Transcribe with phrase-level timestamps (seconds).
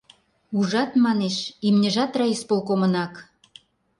[0.57, 3.13] Ужат, манеш, имньыжат райисполкомынак.